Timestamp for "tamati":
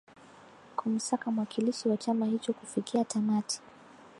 3.05-3.61